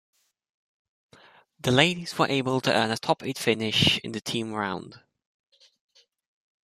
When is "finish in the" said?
3.37-4.19